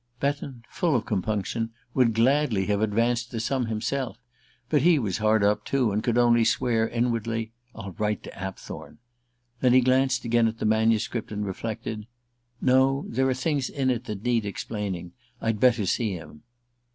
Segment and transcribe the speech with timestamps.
[0.19, 4.17] Betton, full of compunction, would gladly have advanced the sum himself;
[4.67, 8.97] but he was hard up too, and could only swear inwardly: "I'll write to Apthorn."
[9.59, 12.07] Then he glanced again at the manuscript, and reflected:
[12.59, 15.11] "No there are things in it that need explaining.
[15.39, 16.41] I'd better see him."